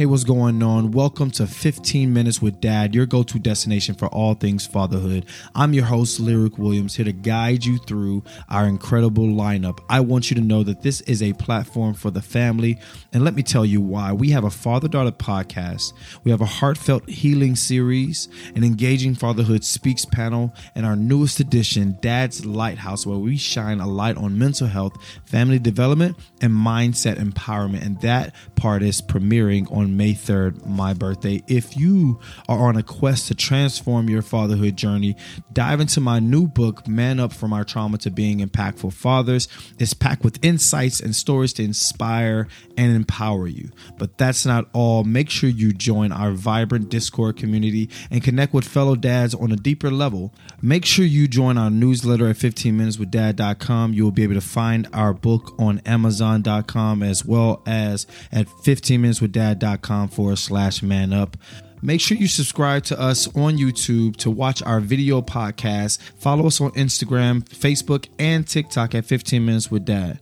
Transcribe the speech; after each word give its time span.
Hey, 0.00 0.06
what's 0.06 0.24
going 0.24 0.62
on? 0.62 0.92
Welcome 0.92 1.30
to 1.32 1.46
15 1.46 2.10
Minutes 2.10 2.40
with 2.40 2.58
Dad, 2.58 2.94
your 2.94 3.04
go 3.04 3.22
to 3.22 3.38
destination 3.38 3.94
for 3.94 4.08
all 4.08 4.32
things 4.32 4.66
fatherhood. 4.66 5.26
I'm 5.54 5.74
your 5.74 5.84
host, 5.84 6.18
Lirec 6.18 6.56
Williams, 6.56 6.96
here 6.96 7.04
to 7.04 7.12
guide 7.12 7.66
you 7.66 7.76
through 7.76 8.24
our 8.48 8.64
incredible 8.64 9.26
lineup. 9.26 9.80
I 9.90 10.00
want 10.00 10.30
you 10.30 10.36
to 10.36 10.40
know 10.40 10.62
that 10.62 10.80
this 10.80 11.02
is 11.02 11.22
a 11.22 11.34
platform 11.34 11.92
for 11.92 12.10
the 12.10 12.22
family, 12.22 12.78
and 13.12 13.24
let 13.24 13.34
me 13.34 13.42
tell 13.42 13.66
you 13.66 13.82
why. 13.82 14.10
We 14.14 14.30
have 14.30 14.44
a 14.44 14.50
father 14.50 14.88
daughter 14.88 15.12
podcast, 15.12 15.92
we 16.24 16.30
have 16.30 16.40
a 16.40 16.46
heartfelt 16.46 17.06
healing 17.06 17.54
series, 17.54 18.30
an 18.54 18.64
engaging 18.64 19.14
fatherhood 19.14 19.64
speaks 19.64 20.06
panel, 20.06 20.54
and 20.74 20.86
our 20.86 20.96
newest 20.96 21.40
edition, 21.40 21.98
Dad's 22.00 22.46
Lighthouse, 22.46 23.04
where 23.04 23.18
we 23.18 23.36
shine 23.36 23.80
a 23.80 23.86
light 23.86 24.16
on 24.16 24.38
mental 24.38 24.66
health, 24.66 24.96
family 25.26 25.58
development, 25.58 26.16
and 26.40 26.54
mindset 26.54 27.18
empowerment. 27.18 27.84
And 27.84 28.00
that 28.00 28.34
part 28.56 28.82
is 28.82 29.02
premiering 29.02 29.70
on 29.70 29.89
May 29.96 30.12
3rd, 30.12 30.66
my 30.66 30.94
birthday. 30.94 31.42
If 31.46 31.76
you 31.76 32.20
are 32.48 32.68
on 32.68 32.76
a 32.76 32.82
quest 32.82 33.28
to 33.28 33.34
transform 33.34 34.08
your 34.08 34.22
fatherhood 34.22 34.76
journey, 34.76 35.16
dive 35.52 35.80
into 35.80 36.00
my 36.00 36.18
new 36.18 36.46
book, 36.46 36.86
Man 36.86 37.18
Up 37.18 37.32
From 37.32 37.52
Our 37.52 37.64
Trauma 37.64 37.98
to 37.98 38.10
Being 38.10 38.40
Impactful 38.40 38.92
Fathers. 38.92 39.48
It's 39.78 39.94
packed 39.94 40.24
with 40.24 40.44
insights 40.44 41.00
and 41.00 41.14
stories 41.16 41.52
to 41.54 41.64
inspire 41.64 42.48
and 42.76 42.94
empower 42.94 43.46
you. 43.46 43.70
But 43.98 44.18
that's 44.18 44.44
not 44.44 44.68
all. 44.72 45.04
Make 45.04 45.30
sure 45.30 45.48
you 45.48 45.72
join 45.72 46.12
our 46.12 46.32
vibrant 46.32 46.88
Discord 46.88 47.36
community 47.36 47.88
and 48.10 48.22
connect 48.22 48.52
with 48.52 48.64
fellow 48.64 48.96
dads 48.96 49.34
on 49.34 49.52
a 49.52 49.56
deeper 49.56 49.90
level. 49.90 50.34
Make 50.60 50.84
sure 50.84 51.04
you 51.04 51.26
join 51.26 51.58
our 51.58 51.70
newsletter 51.70 52.28
at 52.28 52.36
15minuteswithdad.com. 52.36 53.94
You 53.94 54.04
will 54.04 54.10
be 54.10 54.22
able 54.22 54.34
to 54.34 54.40
find 54.40 54.88
our 54.92 55.14
book 55.14 55.54
on 55.58 55.80
amazon.com 55.86 57.02
as 57.02 57.24
well 57.24 57.62
as 57.66 58.06
at 58.30 58.46
15minuteswithdad.com 58.46 59.69
forward 59.76 60.38
slash 60.38 60.82
man 60.82 61.12
up. 61.12 61.36
Make 61.82 62.00
sure 62.00 62.16
you 62.16 62.28
subscribe 62.28 62.84
to 62.84 63.00
us 63.00 63.26
on 63.28 63.56
YouTube 63.56 64.16
to 64.16 64.30
watch 64.30 64.62
our 64.62 64.80
video 64.80 65.22
podcast. 65.22 65.98
Follow 66.18 66.46
us 66.46 66.60
on 66.60 66.70
Instagram, 66.72 67.42
Facebook, 67.48 68.06
and 68.18 68.46
TikTok 68.46 68.94
at 68.94 69.06
15 69.06 69.44
Minutes 69.44 69.70
with 69.70 69.86
Dad. 69.86 70.20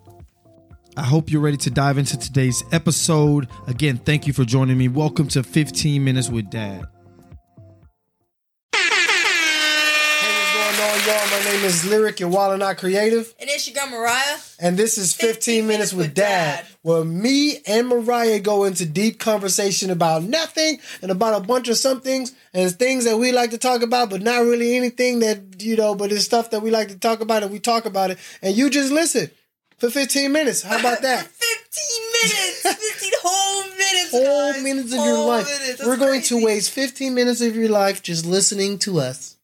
I 0.96 1.02
hope 1.02 1.30
you're 1.30 1.40
ready 1.40 1.56
to 1.58 1.70
dive 1.70 1.98
into 1.98 2.18
today's 2.18 2.62
episode. 2.72 3.48
Again, 3.66 3.98
thank 3.98 4.26
you 4.26 4.32
for 4.32 4.44
joining 4.44 4.78
me. 4.78 4.88
Welcome 4.88 5.28
to 5.28 5.42
15 5.42 6.02
Minutes 6.02 6.28
with 6.28 6.50
Dad. 6.50 6.86
Y'all? 11.08 11.16
My 11.30 11.42
name 11.50 11.64
is 11.64 11.84
Lirec, 11.86 12.20
your 12.20 12.28
Wild 12.28 12.52
and 12.52 12.60
Not 12.60 12.76
Creative, 12.76 13.32
And 13.40 13.48
it's 13.48 13.66
your 13.66 13.74
girl 13.82 13.98
Mariah. 13.98 14.36
and 14.60 14.76
this 14.76 14.98
is 14.98 15.14
15 15.14 15.66
Minutes 15.66 15.94
with 15.94 16.12
Dad, 16.12 16.66
where 16.82 17.02
me 17.02 17.62
and 17.66 17.88
Mariah 17.88 18.40
go 18.40 18.64
into 18.64 18.84
deep 18.84 19.18
conversation 19.18 19.88
about 19.88 20.24
nothing 20.24 20.80
and 21.00 21.10
about 21.10 21.40
a 21.42 21.46
bunch 21.46 21.68
of 21.68 21.78
some 21.78 22.02
things 22.02 22.34
and 22.52 22.70
things 22.78 23.06
that 23.06 23.16
we 23.16 23.32
like 23.32 23.52
to 23.52 23.58
talk 23.58 23.80
about, 23.80 24.10
but 24.10 24.20
not 24.20 24.40
really 24.44 24.76
anything 24.76 25.20
that, 25.20 25.62
you 25.62 25.76
know, 25.76 25.94
but 25.94 26.12
it's 26.12 26.26
stuff 26.26 26.50
that 26.50 26.60
we 26.60 26.70
like 26.70 26.88
to 26.88 26.98
talk 26.98 27.22
about 27.22 27.42
and 27.42 27.50
we 27.50 27.58
talk 27.58 27.86
about 27.86 28.10
it, 28.10 28.18
and 28.42 28.54
you 28.54 28.68
just 28.68 28.92
listen 28.92 29.30
for 29.78 29.88
15 29.88 30.30
minutes. 30.30 30.60
How 30.60 30.78
about 30.78 31.00
that? 31.00 31.26
15 31.26 32.12
minutes. 32.12 32.62
15 33.00 33.12
whole 33.22 33.62
minutes. 33.78 34.10
Whole 34.10 34.52
guys. 34.52 34.62
minutes 34.62 34.92
of 34.92 34.98
your 35.06 35.26
life. 35.26 35.80
We're 35.86 35.96
going 35.96 36.20
crazy. 36.20 36.38
to 36.38 36.44
waste 36.44 36.70
15 36.72 37.14
minutes 37.14 37.40
of 37.40 37.56
your 37.56 37.70
life 37.70 38.02
just 38.02 38.26
listening 38.26 38.78
to 38.80 39.00
us. 39.00 39.36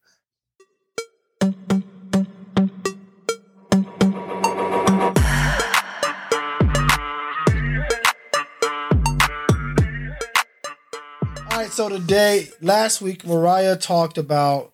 So 11.75 11.89
today, 11.89 12.48
last 12.61 13.03
week, 13.03 13.27
Mariah 13.27 13.77
talked 13.77 14.17
about 14.17 14.72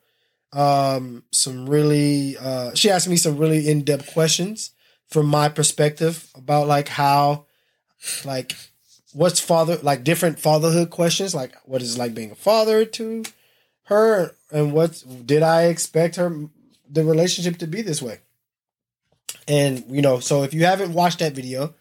um, 0.52 1.24
some 1.30 1.66
really, 1.66 2.36
uh, 2.36 2.74
she 2.74 2.90
asked 2.90 3.08
me 3.08 3.16
some 3.16 3.38
really 3.38 3.70
in 3.70 3.84
depth 3.84 4.12
questions 4.12 4.72
from 5.08 5.24
my 5.24 5.48
perspective 5.48 6.28
about 6.34 6.66
like 6.66 6.88
how, 6.88 7.46
like, 8.26 8.54
what's 9.14 9.40
father, 9.40 9.78
like 9.82 10.04
different 10.04 10.38
fatherhood 10.38 10.90
questions, 10.90 11.34
like 11.34 11.54
what 11.64 11.80
is 11.80 11.96
like 11.96 12.14
being 12.14 12.32
a 12.32 12.34
father 12.34 12.84
to 12.84 13.24
her, 13.84 14.36
and 14.52 14.74
what 14.74 15.02
did 15.24 15.42
I 15.42 15.64
expect 15.64 16.16
her, 16.16 16.30
the 16.88 17.02
relationship 17.02 17.56
to 17.58 17.66
be 17.66 17.80
this 17.80 18.02
way? 18.02 18.18
And, 19.48 19.84
you 19.88 20.02
know, 20.02 20.20
so 20.20 20.42
if 20.42 20.52
you 20.52 20.66
haven't 20.66 20.92
watched 20.92 21.20
that 21.20 21.32
video, 21.32 21.74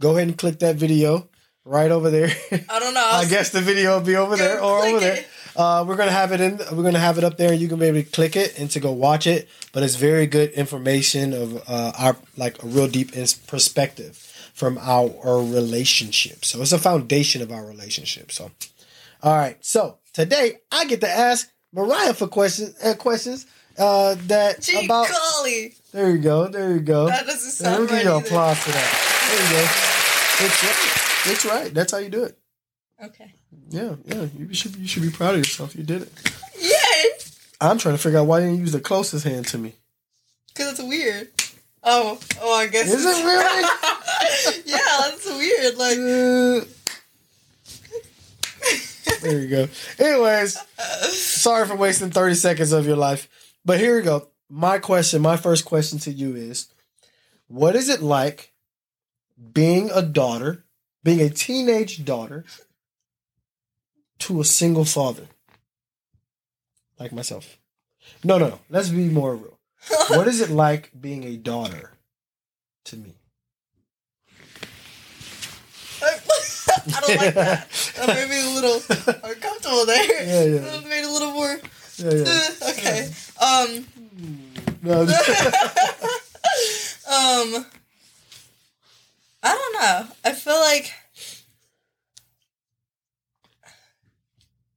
go 0.00 0.16
ahead 0.16 0.28
and 0.28 0.38
click 0.38 0.60
that 0.60 0.76
video 0.76 1.28
right 1.64 1.90
over 1.90 2.10
there. 2.10 2.30
I 2.68 2.78
don't 2.78 2.94
know. 2.94 3.00
I 3.12 3.26
guess 3.26 3.50
the 3.50 3.60
video 3.60 3.98
will 3.98 4.06
be 4.06 4.16
over 4.16 4.36
there 4.36 4.60
or 4.60 4.84
over 4.84 5.00
there. 5.00 5.24
Uh, 5.56 5.84
we're 5.86 5.96
gonna 5.96 6.10
have 6.10 6.32
it 6.32 6.40
in. 6.40 6.58
We're 6.72 6.82
gonna 6.82 6.98
have 6.98 7.16
it 7.18 7.24
up 7.24 7.36
there, 7.36 7.52
and 7.52 7.60
you 7.60 7.68
can 7.68 7.78
maybe 7.78 8.02
click 8.02 8.34
it 8.36 8.58
and 8.58 8.70
to 8.72 8.80
go 8.80 8.92
watch 8.92 9.26
it. 9.26 9.48
But 9.72 9.82
it's 9.82 9.94
very 9.96 10.26
good 10.26 10.50
information 10.50 11.32
of 11.32 11.62
uh, 11.68 11.92
our 11.98 12.16
like 12.36 12.62
a 12.62 12.66
real 12.66 12.88
deep 12.88 13.12
perspective 13.46 14.16
from 14.52 14.78
our, 14.78 15.12
our 15.24 15.38
relationship. 15.38 16.44
So 16.44 16.60
it's 16.62 16.72
a 16.72 16.78
foundation 16.78 17.42
of 17.42 17.52
our 17.52 17.64
relationship. 17.64 18.32
So, 18.32 18.50
all 19.22 19.36
right. 19.36 19.56
So 19.64 19.98
today 20.12 20.58
I 20.72 20.86
get 20.86 21.00
to 21.02 21.08
ask 21.08 21.50
Mariah 21.72 22.14
for 22.14 22.26
questions. 22.26 22.74
Uh, 22.82 22.94
questions 22.94 23.46
uh, 23.78 24.16
that 24.26 24.60
Gee 24.60 24.84
about. 24.84 25.08
golly. 25.08 25.74
There 25.92 26.10
you 26.10 26.18
go. 26.18 26.48
There 26.48 26.72
you 26.72 26.80
go. 26.80 27.06
That 27.06 27.26
doesn't 27.26 27.50
sound 27.50 27.90
right 27.90 28.02
give 28.02 28.04
you 28.04 28.16
applause 28.16 28.58
for 28.58 28.70
that. 28.72 29.28
There 29.30 29.60
you 29.60 29.66
go. 29.66 29.94
It's 30.36 30.60
It's 31.26 31.44
right. 31.44 31.72
That's 31.72 31.92
how 31.92 31.98
you 31.98 32.08
do 32.10 32.24
it. 32.24 32.38
Okay. 33.02 33.32
Yeah, 33.70 33.96
yeah. 34.04 34.26
You 34.36 34.52
should 34.54 34.76
you 34.76 34.86
should 34.86 35.02
be 35.02 35.10
proud 35.10 35.34
of 35.34 35.38
yourself. 35.38 35.74
You 35.74 35.82
did 35.82 36.02
it. 36.02 36.12
Yay! 36.60 37.10
I'm 37.60 37.78
trying 37.78 37.96
to 37.96 38.02
figure 38.02 38.18
out 38.18 38.26
why 38.26 38.40
you 38.40 38.46
didn't 38.46 38.60
use 38.60 38.72
the 38.72 38.80
closest 38.80 39.24
hand 39.24 39.46
to 39.48 39.58
me. 39.58 39.74
Because 40.48 40.72
it's 40.78 40.82
weird. 40.82 41.28
Oh, 41.82 42.18
oh, 42.40 42.54
I 42.54 42.66
guess. 42.68 42.90
Is 42.92 43.04
it 43.04 43.24
really? 43.24 44.62
yeah, 44.66 44.78
that's 45.00 45.26
weird. 45.26 45.76
Like, 45.76 45.98
Uh, 45.98 46.64
there 49.22 49.40
you 49.40 49.48
go. 49.48 49.68
Anyways, 49.98 50.58
sorry 51.10 51.66
for 51.66 51.76
wasting 51.76 52.10
30 52.10 52.34
seconds 52.34 52.72
of 52.72 52.86
your 52.86 52.96
life. 52.96 53.28
But 53.64 53.80
here 53.80 53.96
we 53.96 54.02
go. 54.02 54.28
My 54.50 54.78
question, 54.78 55.22
my 55.22 55.36
first 55.36 55.64
question 55.64 55.98
to 56.00 56.10
you 56.10 56.34
is 56.36 56.68
what 57.48 57.74
is 57.76 57.88
it 57.88 58.02
like 58.02 58.52
being 59.52 59.90
a 59.90 60.02
daughter, 60.02 60.63
being 61.04 61.20
a 61.20 61.30
teenage 61.30 62.04
daughter 62.04 62.44
to 64.20 64.40
a 64.40 64.44
single 64.44 64.84
father? 64.84 65.26
Like 66.98 67.12
myself. 67.12 67.58
No, 68.24 68.38
no, 68.38 68.48
no. 68.48 68.60
Let's 68.70 68.88
be 68.88 69.08
more 69.08 69.36
real. 69.36 69.58
What 70.08 70.26
is 70.28 70.40
it 70.40 70.50
like 70.50 70.90
being 70.98 71.24
a 71.24 71.36
daughter 71.36 71.92
to 72.86 72.96
me? 72.96 73.14
I 76.86 77.00
don't 77.00 77.16
like 77.16 77.34
that. 77.34 77.70
That 77.96 78.08
made 78.08 78.28
me 78.28 78.40
a 78.40 78.54
little 78.54 78.76
uncomfortable 79.30 79.86
there. 79.86 80.26
Yeah, 80.26 80.44
yeah. 80.54 80.60
That 80.60 80.88
made 80.88 81.04
a 81.04 81.10
little 81.10 81.32
more. 81.32 81.58
Yeah, 81.96 82.12
yeah. 82.12 82.48
okay. 82.70 83.10
Um. 83.40 83.86
No, 84.82 85.02
um. 85.02 85.08
I 89.42 89.52
don't 89.52 89.74
know. 89.74 90.13
I 90.44 90.50
feel 90.50 90.60
like. 90.60 90.92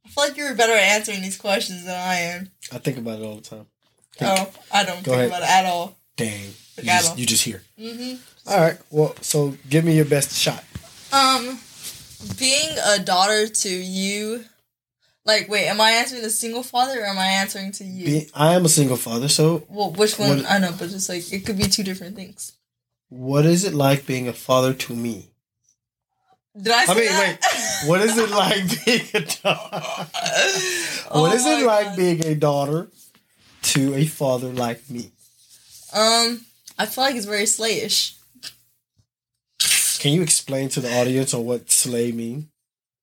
I 0.05 0.09
feel 0.09 0.23
like 0.23 0.37
you 0.37 0.45
were 0.45 0.55
better 0.55 0.71
at 0.73 0.79
answering 0.79 1.21
these 1.21 1.37
questions 1.37 1.83
than 1.85 1.95
I 1.95 2.15
am. 2.15 2.51
I 2.71 2.77
think 2.77 2.97
about 2.97 3.19
it 3.19 3.23
all 3.25 3.35
the 3.35 3.41
time. 3.41 3.65
Oh, 4.21 4.49
I 4.71 4.83
don't 4.85 5.03
Go 5.03 5.11
think 5.11 5.15
ahead. 5.15 5.27
about 5.27 5.41
it 5.43 5.49
at 5.49 5.65
all. 5.65 5.97
Dang. 6.15 6.53
You 6.77 6.83
Got 6.85 7.01
just, 7.01 7.17
you 7.19 7.25
just 7.25 7.43
hear. 7.43 7.61
hmm 7.77 8.13
All 8.47 8.59
right. 8.59 8.77
Well, 8.89 9.15
so 9.21 9.55
give 9.69 9.83
me 9.83 9.95
your 9.95 10.05
best 10.05 10.31
shot. 10.37 10.63
Um, 11.11 11.59
being 12.39 12.77
a 12.85 12.99
daughter 12.99 13.47
to 13.47 13.69
you, 13.69 14.45
like, 15.25 15.49
wait, 15.49 15.67
am 15.67 15.81
I 15.81 15.91
answering 15.91 16.21
the 16.21 16.29
single 16.29 16.63
father 16.63 17.01
or 17.01 17.05
am 17.05 17.17
I 17.19 17.27
answering 17.27 17.71
to 17.73 17.83
you? 17.83 18.05
Be, 18.05 18.29
I 18.33 18.53
am 18.53 18.65
a 18.65 18.69
single 18.69 18.97
father, 18.97 19.27
so 19.27 19.63
well, 19.69 19.91
which 19.91 20.17
one? 20.17 20.37
What- 20.37 20.49
I 20.51 20.59
know, 20.59 20.73
but 20.77 20.89
just 20.89 21.09
like 21.09 21.31
it 21.33 21.45
could 21.45 21.57
be 21.57 21.63
two 21.67 21.83
different 21.83 22.15
things. 22.15 22.53
what 23.09 23.45
is 23.45 23.63
it 23.65 23.73
like 23.73 24.05
being 24.05 24.27
a 24.27 24.33
father 24.33 24.73
to 24.73 24.95
me? 24.95 25.29
Did 26.61 26.73
I? 26.73 26.85
Say 26.85 26.91
I 26.91 26.95
mean, 26.95 27.19
wait. 27.19 27.89
What 27.89 28.01
is 28.01 28.17
it 28.17 28.29
like 28.31 28.85
being 28.85 29.05
a 29.13 29.19
daughter? 29.43 30.07
Oh 31.11 31.21
what 31.21 31.33
is 31.35 31.45
it 31.45 31.65
like 31.65 31.87
God. 31.87 31.97
being 31.97 32.25
a 32.25 32.35
daughter 32.35 32.87
to 33.63 33.93
a 33.95 34.05
father 34.05 34.47
like 34.47 34.89
me? 34.89 35.11
Um, 35.93 36.45
I 36.77 36.85
feel 36.85 37.03
like 37.03 37.15
it's 37.15 37.25
very 37.25 37.45
slayish. 37.45 38.15
Can 39.99 40.13
you 40.13 40.21
explain 40.21 40.69
to 40.69 40.79
the 40.79 40.93
audience 40.99 41.33
on 41.33 41.45
what 41.45 41.71
slay 41.71 42.11
mean? 42.11 42.49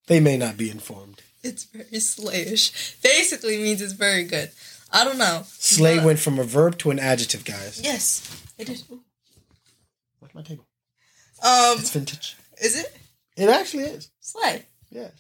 They 0.07 0.21
may 0.21 0.37
not 0.37 0.57
be 0.57 0.71
informed. 0.71 1.23
It's 1.43 1.65
very 1.65 1.85
slayish. 2.01 3.01
Basically 3.03 3.57
means 3.59 3.81
it's 3.83 3.93
very 3.93 4.25
good. 4.25 4.51
I 4.93 5.05
don't 5.05 5.19
know. 5.19 5.43
Slay 5.47 5.97
But- 5.97 6.05
went 6.07 6.19
from 6.21 6.39
a 6.39 6.45
verb 6.45 6.79
to 6.79 6.91
an 6.91 6.99
adjective, 6.99 7.45
guys. 7.45 7.81
Yes, 7.83 8.23
it 8.59 8.69
is. 8.69 8.85
Where's 10.21 10.35
my 10.35 10.43
table? 10.43 10.67
Um, 11.43 11.79
It's 11.79 11.91
vintage. 11.91 12.37
is 12.63 12.77
it 12.79 12.97
It 13.37 13.49
actually 13.49 13.85
is. 13.85 14.11
slay? 14.21 14.65
Yeah. 14.91 15.09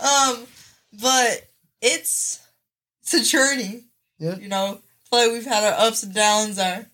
um, 0.00 0.46
but 1.00 1.48
it's 1.80 2.40
it's 3.02 3.14
a 3.14 3.22
journey. 3.22 3.84
Yeah. 4.18 4.36
You 4.36 4.48
know, 4.48 4.80
like 5.12 5.30
we've 5.30 5.46
had 5.46 5.64
our 5.64 5.86
ups 5.86 6.02
and 6.02 6.14
downs, 6.14 6.58
our 6.58 6.86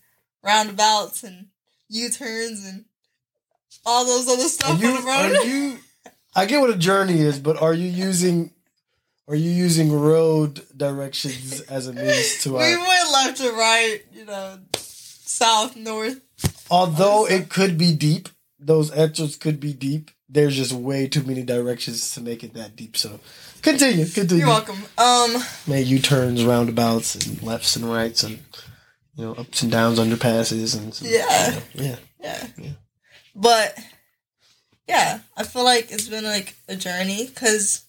roundabouts 0.44 1.22
and 1.24 1.46
U 1.88 2.10
turns 2.10 2.64
and 2.66 2.84
all 3.84 4.04
those 4.04 4.28
other 4.28 4.48
stuff 4.48 4.80
you, 4.80 4.88
on 4.88 4.94
the 4.94 5.00
road. 5.06 5.36
are 5.36 5.44
you? 5.46 5.78
I 6.34 6.46
get 6.46 6.60
what 6.60 6.70
a 6.70 6.76
journey 6.76 7.20
is, 7.20 7.38
but 7.38 7.60
are 7.60 7.74
you 7.74 7.88
using? 7.88 8.52
Are 9.28 9.36
you 9.36 9.50
using 9.50 9.92
road 9.92 10.62
directions 10.76 11.60
as 11.62 11.86
a 11.86 11.92
means 11.92 12.42
to 12.42 12.52
we 12.54 12.58
our? 12.58 12.78
went 12.78 13.12
left 13.12 13.36
to 13.38 13.50
right, 13.52 14.00
you 14.12 14.24
know, 14.24 14.58
south, 14.74 15.76
north. 15.76 16.20
Although 16.70 17.26
it 17.26 17.48
could 17.48 17.78
be 17.78 17.94
deep, 17.94 18.28
those 18.64 18.90
answers 18.90 19.36
could 19.36 19.60
be 19.60 19.72
deep. 19.72 20.10
There's 20.28 20.56
just 20.56 20.72
way 20.72 21.08
too 21.08 21.22
many 21.24 21.42
directions 21.42 22.14
to 22.14 22.20
make 22.20 22.42
it 22.42 22.54
that 22.54 22.74
deep. 22.76 22.96
So, 22.96 23.20
continue, 23.60 24.06
continue. 24.06 24.44
You're 24.44 24.48
welcome. 24.54 24.78
Um, 24.96 25.36
Made 25.66 25.86
U 25.88 25.98
turns, 25.98 26.44
roundabouts, 26.44 27.14
and 27.14 27.42
lefts 27.42 27.76
and 27.76 27.84
rights, 27.84 28.22
and 28.22 28.38
you 29.16 29.24
know 29.24 29.32
ups 29.34 29.62
and 29.62 29.70
downs, 29.70 29.98
underpasses, 29.98 30.76
and 30.76 30.94
some- 30.94 31.08
Yeah. 31.08 31.60
yeah. 31.74 31.96
yeah. 32.20 32.46
Yeah. 32.56 32.70
But 33.34 33.78
yeah, 34.88 35.20
I 35.36 35.42
feel 35.44 35.64
like 35.64 35.90
it's 35.92 36.08
been 36.08 36.24
like 36.24 36.54
a 36.68 36.76
journey 36.76 37.26
because 37.26 37.82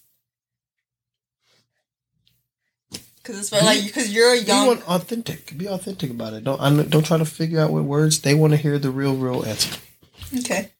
because 3.22 3.38
it's 3.40 3.52
like 3.52 3.84
because 3.84 4.12
you're 4.12 4.32
a 4.32 4.38
young 4.38 4.66
want 4.66 4.88
authentic. 4.88 5.56
Be 5.56 5.66
authentic 5.66 6.10
about 6.10 6.34
it. 6.34 6.44
Don't 6.44 6.60
I, 6.60 6.82
don't 6.82 7.06
try 7.06 7.16
to 7.18 7.24
figure 7.24 7.60
out 7.60 7.70
what 7.70 7.84
words 7.84 8.20
they 8.20 8.34
want 8.34 8.52
to 8.52 8.56
hear. 8.58 8.78
The 8.78 8.90
real, 8.90 9.16
real 9.16 9.44
answer. 9.44 9.78
Okay. 10.38 10.70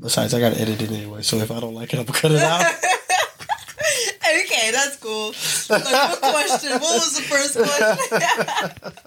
Besides, 0.00 0.32
I 0.32 0.40
got 0.40 0.54
to 0.54 0.60
edit 0.60 0.80
it 0.82 0.90
anyway, 0.90 1.22
so 1.22 1.36
if 1.38 1.50
I 1.50 1.60
don't 1.60 1.74
like 1.74 1.92
it, 1.92 1.98
I'm 1.98 2.06
gonna 2.06 2.18
cut 2.18 2.32
it 2.32 2.40
out. 2.40 2.64
okay, 4.30 4.70
that's 4.70 4.96
cool. 4.96 5.34
Like, 5.68 5.84
what 5.84 6.20
question? 6.20 6.72
What 6.72 6.82
was 6.82 7.16
the 7.16 7.22
first 7.22 7.56
question? 7.56 8.98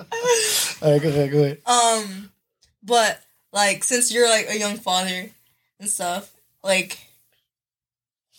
All 0.81 0.91
right, 0.91 1.01
go 1.01 1.09
ahead, 1.09 1.31
go 1.31 1.39
ahead. 1.39 1.61
um, 1.65 2.31
but 2.83 3.21
like 3.51 3.83
since 3.83 4.13
you're 4.13 4.29
like 4.29 4.49
a 4.49 4.59
young 4.59 4.77
father 4.77 5.29
and 5.79 5.89
stuff, 5.89 6.31
like 6.63 6.99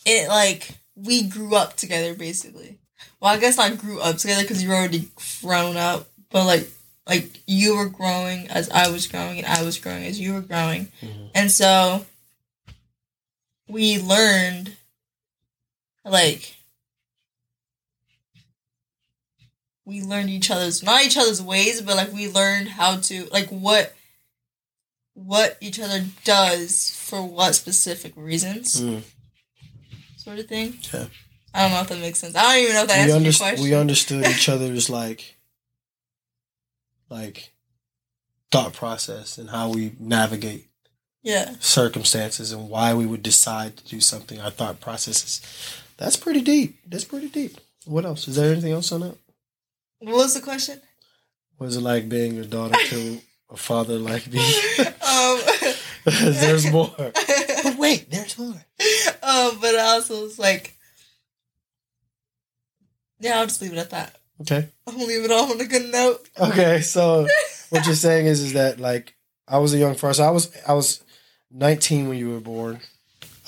it 0.07 0.29
like 0.29 0.71
we 0.95 1.23
grew 1.25 1.55
up 1.55 1.77
together 1.77 2.15
basically. 2.15 2.79
Well, 3.21 3.33
I 3.33 3.39
guess 3.39 3.57
not 3.57 3.79
grew 3.79 4.01
up 4.01 4.17
together 4.19 4.43
because 4.43 4.63
you 4.63 4.69
were 4.69 4.75
already 4.75 5.09
grown 5.43 5.77
up, 5.77 6.09
but 6.31 6.45
like 6.45 6.69
like 7.07 7.41
you 7.47 7.77
were 7.77 7.89
growing 7.89 8.49
as 8.49 8.71
I 8.71 8.89
was 8.89 9.07
growing 9.07 9.39
and 9.39 9.47
I 9.47 9.63
was 9.63 9.79
growing 9.79 10.05
as 10.05 10.19
you 10.19 10.33
were 10.35 10.41
growing, 10.41 10.91
Mhm. 11.03 11.31
and 11.35 11.51
so 11.51 12.07
we 13.69 13.99
learned 14.01 14.77
like 16.05 16.55
we 19.87 20.03
learned 20.03 20.31
each 20.31 20.51
other's 20.51 20.83
not 20.83 21.03
each 21.05 21.17
other's 21.17 21.43
ways 21.43 21.81
but 21.83 21.97
like 21.97 22.13
we 22.13 22.29
learned 22.29 22.69
how 22.69 22.97
to 22.97 23.25
like 23.33 23.49
what 23.49 23.95
what 25.15 25.57
each 25.61 25.79
other 25.79 26.05
does 26.25 26.91
for 26.91 27.23
what 27.23 27.55
specific 27.55 28.13
reasons 28.17 28.81
Mm. 28.81 29.03
sort 30.17 30.39
of 30.39 30.47
thing 30.49 30.79
Yeah. 30.93 31.07
i 31.55 31.63
don't 31.63 31.73
know 31.73 31.81
if 31.83 31.89
that 31.89 31.99
makes 32.01 32.19
sense 32.19 32.35
i 32.35 32.43
don't 32.43 32.63
even 32.63 32.75
know 32.75 32.83
if 32.83 32.89
that 32.89 33.07
We, 33.07 33.13
answers 33.13 33.25
your 33.41 33.49
question 33.49 33.65
we 33.65 33.75
understood 33.75 34.27
each 34.27 34.49
other's 34.49 34.89
like, 34.91 35.34
like 37.11 37.53
thought 38.51 38.73
process 38.73 39.39
and 39.39 39.51
how 39.51 39.71
we 39.71 39.93
navigate 39.99 40.69
yeah 41.23 41.55
circumstances 41.59 42.53
and 42.53 42.69
why 42.69 42.95
we 42.95 43.07
would 43.07 43.23
decide 43.23 43.77
to 43.79 43.85
do 43.87 44.01
something. 44.01 44.41
Our 44.41 44.51
thought 44.51 44.81
processes. 44.81 45.41
That's 45.97 46.17
pretty 46.17 46.41
deep. 46.41 46.79
That's 46.87 47.05
pretty 47.05 47.29
deep. 47.29 47.57
What 47.85 48.05
else? 48.05 48.27
Is 48.29 48.37
there 48.37 48.53
anything 48.53 48.73
else 48.73 48.91
on 48.93 49.01
that? 49.01 49.17
what 50.01 50.15
was 50.17 50.35
the 50.35 50.41
question 50.41 50.81
Was 51.59 51.77
it 51.77 51.81
like 51.81 52.09
being 52.09 52.35
your 52.35 52.45
daughter 52.45 52.75
to 52.89 53.21
a 53.51 53.57
father 53.57 53.97
like 53.99 54.27
me? 54.31 54.41
um 54.79 55.41
There's 56.05 56.71
more. 56.71 56.95
But 57.65 57.79
wait, 57.79 58.11
there's 58.11 58.37
more. 58.39 58.49
um 59.23 59.59
but 59.61 59.75
I 59.75 59.95
also 59.95 60.23
was 60.25 60.39
like 60.39 60.75
yeah 63.21 63.39
i'll 63.39 63.47
just 63.47 63.63
leave 63.63 63.73
it 63.73 63.79
at 63.79 63.89
that 63.91 64.19
Okay. 64.41 64.69
i'll 64.87 64.95
leave 65.07 65.25
it 65.25 65.31
off 65.31 65.51
on 65.51 65.61
a 65.61 65.65
good 65.65 65.91
note 65.93 66.29
Okay. 66.41 66.81
So 66.81 67.27
what 67.71 67.87
you're 67.87 67.95
saying 67.95 68.27
is, 68.27 68.41
is 68.41 68.53
that 68.55 68.79
like 68.81 69.15
I 69.47 69.59
was 69.59 69.75
a 69.75 69.79
young. 69.79 69.97
So 69.97 70.09
I 70.25 70.31
was 70.31 70.51
I 70.67 70.73
was 70.73 71.03
19 71.51 72.09
when 72.09 72.19
you 72.19 72.31
were 72.31 72.41
born, 72.41 72.81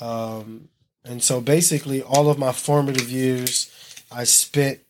um, 0.01 0.69
and 1.05 1.23
so 1.23 1.41
basically 1.41 2.03
all 2.03 2.29
of 2.29 2.39
my 2.39 2.53
formative 2.53 3.11
years 3.11 3.71
I 4.13 4.25
spent 4.25 4.81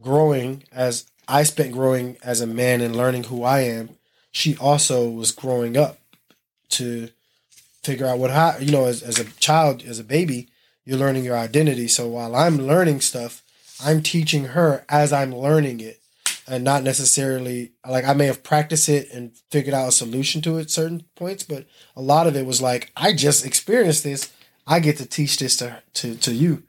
growing 0.00 0.64
as 0.72 1.06
I 1.28 1.44
spent 1.44 1.72
growing 1.72 2.16
as 2.22 2.40
a 2.40 2.46
man 2.46 2.80
and 2.80 2.94
learning 2.96 3.24
who 3.24 3.42
I 3.42 3.60
am. 3.60 3.90
She 4.30 4.56
also 4.56 5.08
was 5.08 5.30
growing 5.30 5.76
up 5.76 5.98
to 6.70 7.08
figure 7.82 8.06
out 8.06 8.18
what 8.18 8.30
how 8.30 8.56
you 8.58 8.72
know 8.72 8.84
as 8.86 9.02
as 9.02 9.18
a 9.18 9.24
child 9.40 9.82
as 9.82 9.98
a 9.98 10.04
baby 10.04 10.48
you're 10.84 10.98
learning 10.98 11.24
your 11.24 11.36
identity. 11.36 11.86
So 11.88 12.08
while 12.08 12.34
I'm 12.34 12.58
learning 12.58 13.00
stuff, 13.02 13.41
I'm 13.82 14.02
teaching 14.02 14.46
her 14.46 14.84
as 14.88 15.12
I'm 15.12 15.34
learning 15.34 15.80
it 15.80 16.02
and 16.46 16.64
not 16.64 16.82
necessarily 16.82 17.72
like 17.88 18.04
I 18.04 18.14
may 18.14 18.26
have 18.26 18.42
practiced 18.42 18.88
it 18.88 19.10
and 19.12 19.32
figured 19.50 19.74
out 19.74 19.88
a 19.88 19.92
solution 19.92 20.42
to 20.42 20.58
it 20.58 20.70
certain 20.70 21.04
points, 21.14 21.42
but 21.42 21.66
a 21.96 22.02
lot 22.02 22.26
of 22.26 22.36
it 22.36 22.46
was 22.46 22.60
like 22.60 22.90
I 22.96 23.12
just 23.12 23.46
experienced 23.46 24.04
this. 24.04 24.32
I 24.66 24.80
get 24.80 24.96
to 24.98 25.06
teach 25.06 25.38
this 25.38 25.56
to 25.58 25.82
to 25.94 26.16
to 26.16 26.34
you, 26.34 26.62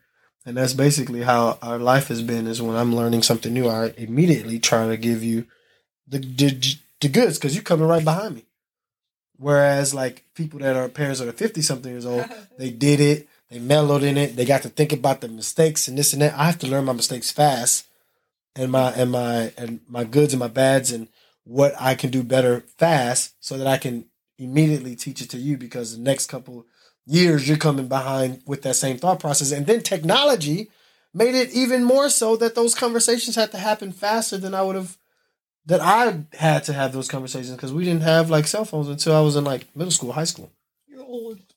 and 0.46 0.58
that's 0.58 0.74
basically 0.74 1.24
how 1.24 1.58
our 1.62 1.78
life 1.78 2.08
has 2.08 2.22
been. 2.22 2.48
Is 2.48 2.62
when 2.62 2.76
I'm 2.76 2.96
learning 2.96 3.24
something 3.24 3.54
new, 3.54 3.68
I 3.68 3.94
immediately 3.98 4.60
try 4.60 4.88
to 4.88 4.98
give 4.98 5.24
you 5.24 5.46
the 6.08 6.20
the, 6.20 6.76
the 7.02 7.10
goods 7.10 7.38
because 7.38 7.56
you're 7.56 7.64
coming 7.64 7.88
right 7.88 8.04
behind 8.04 8.36
me. 8.36 8.46
Whereas 9.38 9.94
like 9.94 10.26
people 10.36 10.60
that 10.60 10.76
are 10.76 10.90
parents 10.90 11.20
that 11.20 11.28
are 11.28 11.34
fifty 11.34 11.62
something 11.62 11.92
years 11.92 12.06
old, 12.06 12.26
they 12.58 12.70
did 12.70 13.00
it, 13.00 13.28
they 13.54 13.60
mellowed 13.60 14.02
in 14.02 14.18
it, 14.18 14.36
they 14.36 14.46
got 14.46 14.64
to 14.64 14.70
think 14.70 14.92
about 14.92 15.22
the 15.22 15.28
mistakes 15.28 15.88
and 15.88 15.96
this 15.96 16.12
and 16.12 16.24
that. 16.24 16.34
I 16.34 16.46
have 16.46 16.58
to 16.60 16.68
learn 16.68 16.86
my 16.86 16.94
mistakes 16.94 17.30
fast 17.30 17.86
and 18.56 18.72
my 18.72 18.92
and 18.94 19.12
my 19.12 19.54
and 19.56 19.82
my 19.88 20.06
goods 20.06 20.34
and 20.34 20.40
my 20.40 20.48
bads 20.48 20.92
and 20.92 21.08
what 21.44 21.76
I 21.80 21.94
can 21.94 22.10
do 22.10 22.24
better 22.24 22.62
fast 22.78 23.36
so 23.40 23.56
that 23.58 23.68
I 23.68 23.78
can 23.78 24.06
immediately 24.40 24.96
teach 24.96 25.22
it 25.22 25.30
to 25.30 25.38
you 25.38 25.56
because 25.56 25.96
the 25.96 26.02
next 26.02 26.28
couple 26.28 26.66
years 27.06 27.48
you're 27.48 27.58
coming 27.58 27.88
behind 27.88 28.42
with 28.48 28.64
that 28.64 28.74
same 28.74 28.98
thought 28.98 29.20
process 29.20 29.52
and 29.52 29.68
then 29.68 29.82
technology 29.82 30.72
made 31.14 31.36
it 31.36 31.52
even 31.52 31.84
more 31.84 32.10
so 32.10 32.36
that 32.36 32.56
those 32.56 32.74
conversations 32.74 33.36
had 33.36 33.52
to 33.52 33.58
happen 33.60 33.92
faster 33.92 34.38
than 34.38 34.56
I 34.56 34.64
would 34.64 34.76
have 34.76 34.98
that 35.68 35.80
I 35.80 36.24
had 36.36 36.64
to 36.64 36.74
have 36.74 36.92
those 36.92 37.08
conversations 37.08 37.56
because 37.56 37.72
we 37.72 37.86
didn't 37.86 38.02
have 38.02 38.32
like 38.32 38.48
cell 38.48 38.66
phones 38.66 38.88
until 38.88 39.16
I 39.16 39.22
was 39.22 39.36
in 39.36 39.44
like 39.44 39.68
middle 39.76 39.92
school, 39.92 40.14
high 40.14 40.24
school. 40.24 40.52
You're 40.88 41.04
old. 41.04 41.53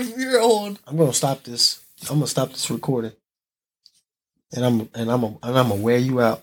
You're 0.00 0.18
you're 0.20 0.40
old. 0.40 0.78
I'm 0.86 0.96
gonna 0.96 1.12
stop 1.12 1.42
this. 1.44 1.80
I'm 2.08 2.16
gonna 2.16 2.26
stop 2.26 2.50
this 2.50 2.70
recording, 2.70 3.12
and 4.54 4.64
I'm 4.64 4.80
and 4.94 5.10
I'm 5.10 5.24
and 5.24 5.38
I'm 5.42 5.68
gonna 5.68 5.74
wear 5.76 5.98
you 5.98 6.20
out. 6.20 6.42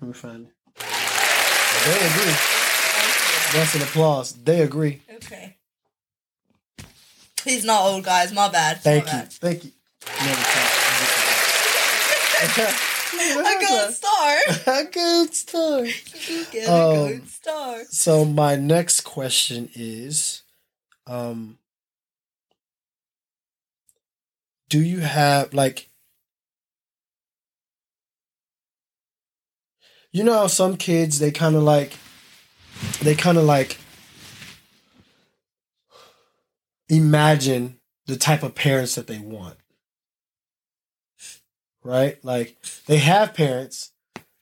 Let 0.00 0.08
me 0.08 0.14
find 0.14 0.46
it. 0.46 0.52
They 1.84 2.06
agree. 2.06 2.34
That's 3.52 3.74
an 3.76 3.82
applause. 3.82 4.32
They 4.32 4.60
agree. 4.62 5.00
Okay. 5.16 5.56
He's 7.44 7.64
not 7.64 7.82
old, 7.82 8.04
guys. 8.04 8.32
My 8.32 8.48
bad. 8.48 8.80
Thank 8.80 9.04
My 9.06 9.12
you. 9.12 9.18
bad. 9.18 9.32
Thank 9.32 9.64
you. 9.64 9.70
Never 10.24 10.42
clap. 10.42 10.70
A 13.36 13.66
gold 13.66 13.94
star. 13.94 14.36
A 14.66 14.84
good 14.90 15.34
story. 15.34 15.94
You 16.28 16.44
get 16.50 16.68
Um, 16.68 16.74
a 16.74 16.94
gold 17.18 17.28
star. 17.28 17.84
So 17.90 18.24
my 18.24 18.56
next 18.56 19.02
question 19.02 19.68
is, 19.74 20.42
um, 21.06 21.58
do 24.74 24.82
you 24.82 24.98
have 24.98 25.54
like, 25.54 25.88
you 30.10 30.24
know, 30.24 30.32
how 30.32 30.48
some 30.48 30.76
kids 30.76 31.20
they 31.20 31.30
kind 31.30 31.54
of 31.54 31.62
like, 31.62 31.92
they 33.00 33.14
kind 33.14 33.38
of 33.38 33.44
like 33.44 33.78
imagine 36.88 37.78
the 38.06 38.16
type 38.16 38.42
of 38.42 38.56
parents 38.56 38.96
that 38.96 39.06
they 39.06 39.20
want, 39.20 39.56
right? 41.84 42.18
Like 42.24 42.56
they 42.86 42.98
have 42.98 43.32
parents, 43.32 43.92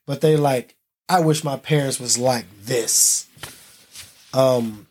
but 0.06 0.22
they 0.22 0.38
like, 0.38 0.76
I 1.10 1.20
wish 1.20 1.44
my 1.44 1.58
parents 1.58 2.00
was 2.00 2.16
like 2.16 2.46
this. 2.62 3.26
Um, 4.32 4.86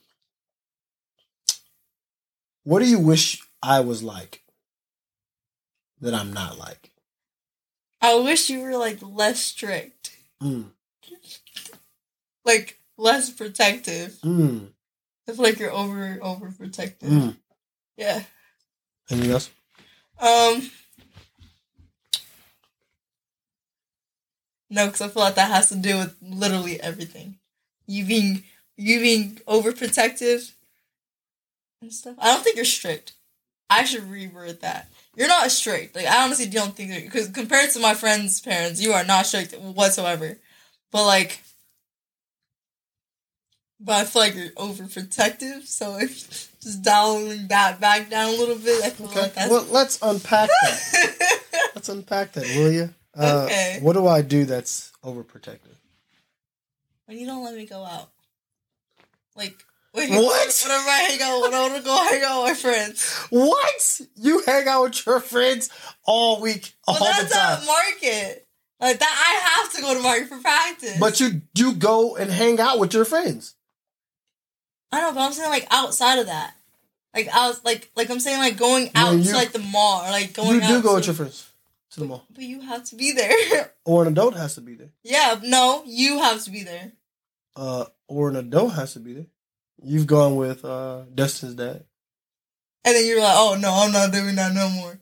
what 2.64 2.78
do 2.78 2.86
you 2.86 3.00
wish 3.00 3.42
I 3.64 3.80
was 3.80 4.04
like 4.04 4.41
that 6.02 6.14
I'm 6.14 6.34
not 6.34 6.58
like? 6.58 6.92
I 8.02 8.16
wish 8.16 8.50
you 8.50 8.62
were 8.62 8.76
like 8.78 9.00
less 9.02 9.40
strict. 9.40 10.16
Mm. 10.42 10.66
Like 12.44 12.80
less 12.98 13.30
protective. 13.30 14.18
Mm. 14.24 14.70
I 15.28 15.34
feel 15.34 15.44
like 15.44 15.60
you're 15.60 15.72
over 15.72 16.18
overprotective. 16.22 17.10
Mm. 17.10 17.36
Yeah. 17.98 18.24
Anything 19.10 19.32
else? 19.32 19.50
Um. 20.20 20.72
No, 24.70 24.86
because 24.86 25.02
I 25.02 25.10
feel 25.10 25.22
like 25.22 25.36
that 25.36 25.52
has 25.52 25.70
to 25.70 25.76
do 25.76 25.98
with 25.98 26.16
literally 26.22 26.82
everything. 26.82 27.36
You 27.88 28.06
being 28.06 28.44
you 28.78 29.00
being 29.00 29.40
overprotective 29.48 30.52
and 31.82 31.94
stuff. 31.94 32.16
I 32.18 32.34
don't 32.34 32.44
think 32.44 32.56
you're 32.56 32.66
strict. 32.66 33.14
I 33.70 33.84
should 33.84 34.04
reword 34.04 34.62
that. 34.62 34.90
You're 35.16 35.28
not 35.28 35.52
strict. 35.52 35.96
Like 35.96 36.06
I 36.06 36.24
honestly 36.24 36.48
don't 36.48 36.76
think 36.76 37.04
because 37.04 37.30
compared 37.30 37.70
to 37.72 37.80
my 37.80 37.94
friends' 37.94 38.40
parents, 38.42 38.82
you 38.82 38.94
are 38.94 39.04
not 39.04 39.26
strict 39.26 39.54
whatsoever. 39.60 40.38
But 40.92 41.06
like, 41.06 41.42
but 43.80 43.96
I 43.96 44.04
feel 44.06 44.22
like 44.22 44.36
you're 44.36 44.50
overprotective. 44.52 45.66
So 45.68 45.98
if 46.00 46.50
just 46.62 46.82
dialing 46.84 47.48
that 47.48 47.80
back 47.82 48.10
down 48.10 48.30
a 48.34 48.38
little 48.38 48.56
bit, 48.56 48.84
I 48.84 48.90
feel 48.92 49.08
Okay. 49.08 49.22
like 49.22 49.34
that's 49.34 49.50
Well, 49.52 49.66
let's 49.70 50.00
unpack 50.02 50.50
that. 50.50 51.42
let's 51.76 51.90
unpack 51.90 52.34
that, 52.34 52.46
will 52.56 52.72
you? 52.72 52.94
Uh, 53.16 53.46
Okay. 53.46 53.80
What 53.82 53.94
do 53.94 54.08
I 54.08 54.22
do 54.22 54.46
that's 54.46 54.92
overprotective? 55.04 55.58
when 57.06 57.18
you 57.20 57.26
don't 57.26 57.44
let 57.44 57.56
me 57.56 57.66
go 57.66 57.84
out. 57.84 58.10
Like 59.36 59.52
when, 59.52 59.58
What? 59.94 60.08
Whenever 60.08 60.90
I 60.90 61.08
hang 61.10 61.22
out, 61.22 61.42
when 61.42 61.54
I 61.54 61.62
want 61.62 61.76
to 61.76 61.82
go 61.84 61.96
hang 62.10 62.24
out 62.24 62.44
with 62.44 62.52
my 62.52 62.54
friends. 62.56 63.14
What? 63.30 64.02
You 64.16 64.42
hang 64.46 64.68
out 64.68 64.84
with 64.84 65.06
your 65.06 65.20
friends 65.20 65.70
all 66.06 66.40
week, 66.42 66.74
all 66.88 66.96
the 66.96 67.00
that's 67.06 67.34
time. 67.34 67.60
at 67.60 67.66
market. 67.66 68.48
Like 68.80 69.00
that, 69.00 69.16
I 69.28 69.62
have 69.64 69.74
to 69.74 69.82
go 69.82 69.94
to 69.94 70.02
market 70.02 70.28
for 70.30 70.40
practice. 70.40 70.98
But 71.00 71.20
you 71.20 71.42
you 71.56 71.74
go 71.74 72.16
and 72.16 72.32
hang 72.32 72.60
out 72.60 72.80
with 72.80 72.94
your 72.94 73.06
friends. 73.06 73.56
I 74.94 75.02
know, 75.02 75.14
but 75.14 75.22
I'm 75.22 75.34
saying 75.34 75.50
like 75.50 75.68
outside 75.72 76.20
of 76.20 76.28
that. 76.28 76.54
Like 77.14 77.28
I 77.28 77.48
was 77.50 77.64
like 77.66 77.92
like 77.98 78.10
I'm 78.10 78.20
saying 78.22 78.38
like 78.40 78.58
going 78.58 78.90
out 78.96 79.18
you- 79.18 79.24
to 79.26 79.34
like 79.36 79.52
the 79.52 79.60
mall 79.60 80.06
or 80.06 80.10
like 80.12 80.34
going 80.34 80.56
You 80.56 80.60
do 80.62 80.66
out 80.78 80.84
go 80.84 80.90
to- 80.90 80.96
with 80.96 81.06
your 81.08 81.16
friends 81.16 81.50
to 81.92 82.00
the 82.00 82.06
mall, 82.06 82.26
But 82.34 82.44
you 82.46 82.62
have 82.62 82.86
to 82.86 82.96
be 82.96 83.12
there. 83.12 83.74
or 83.86 84.04
an 84.04 84.08
adult 84.08 84.36
has 84.36 84.56
to 84.56 84.62
be 84.62 84.76
there, 84.76 84.92
yeah, 85.04 85.38
no, 85.44 85.84
you 85.86 86.20
have 86.20 86.42
to 86.46 86.50
be 86.50 86.64
there. 86.64 86.94
uh, 87.58 87.86
or 88.08 88.30
an 88.30 88.38
adult 88.38 88.74
has 88.76 88.94
to 88.94 89.00
be 89.00 89.14
there. 89.14 89.26
You've 89.84 90.08
gone 90.08 90.36
with 90.36 90.64
uh, 90.64 91.02
Dustin's 91.14 91.56
dad. 91.56 91.84
And 92.84 92.96
then 92.96 93.06
you're 93.06 93.20
like, 93.22 93.36
oh 93.36 93.58
no, 93.60 93.72
I'm 93.74 93.92
not 93.92 94.12
doing 94.12 94.36
that 94.36 94.54
no 94.54 94.70
more. 94.70 95.00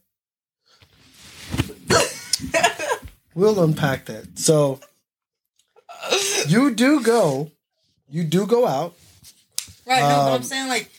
We'll 3.35 3.63
unpack 3.63 4.05
that. 4.05 4.37
So 4.37 4.79
you 6.47 6.73
do 6.75 7.01
go, 7.01 7.51
you 8.09 8.23
do 8.23 8.45
go 8.45 8.67
out. 8.67 8.95
right, 9.85 10.01
no, 10.01 10.07
but 10.07 10.27
I'm 10.27 10.33
Um, 10.35 10.43
saying 10.43 10.67
like 10.67 10.89